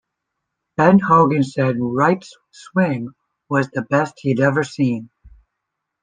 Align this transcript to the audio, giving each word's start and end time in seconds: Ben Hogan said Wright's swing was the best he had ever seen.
Ben 0.77 0.97
Hogan 0.97 1.43
said 1.45 1.75
Wright's 1.79 2.35
swing 2.49 3.13
was 3.51 3.69
the 3.69 3.83
best 3.83 4.15
he 4.17 4.29
had 4.29 4.39
ever 4.39 4.63
seen. 4.63 5.11